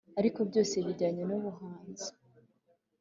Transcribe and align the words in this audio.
ariko 0.19 0.39
byose 0.49 0.75
bijyanye 0.85 1.23
n’ubuhanzi. 1.29 2.09